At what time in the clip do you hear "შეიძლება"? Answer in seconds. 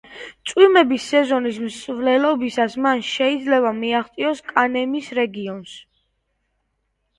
3.11-3.75